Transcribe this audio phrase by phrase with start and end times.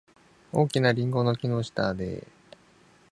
[0.51, 2.27] 大きなリンゴの木の下で。